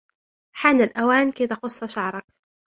[0.55, 2.25] حان الأوان كي تقص شعرك.